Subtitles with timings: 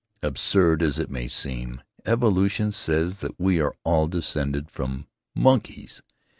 [0.23, 6.01] Absurd as it may seem, evolution says that we are all descended from monkeys!